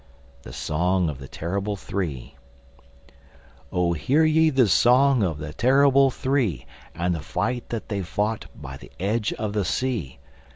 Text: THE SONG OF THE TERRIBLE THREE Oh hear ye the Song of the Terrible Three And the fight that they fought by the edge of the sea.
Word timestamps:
THE 0.41 0.51
SONG 0.51 1.11
OF 1.11 1.19
THE 1.19 1.27
TERRIBLE 1.27 1.75
THREE 1.75 2.35
Oh 3.71 3.93
hear 3.93 4.23
ye 4.25 4.49
the 4.49 4.67
Song 4.67 5.21
of 5.21 5.37
the 5.37 5.53
Terrible 5.53 6.09
Three 6.09 6.65
And 6.95 7.13
the 7.13 7.19
fight 7.21 7.69
that 7.69 7.87
they 7.89 8.01
fought 8.01 8.47
by 8.59 8.77
the 8.77 8.91
edge 8.99 9.31
of 9.33 9.53
the 9.53 9.63
sea. 9.63 10.17